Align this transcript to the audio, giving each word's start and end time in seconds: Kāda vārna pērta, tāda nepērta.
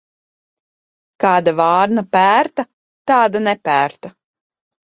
Kāda 1.25 1.53
vārna 1.59 2.05
pērta, 2.17 2.67
tāda 3.15 3.45
nepērta. 3.51 4.15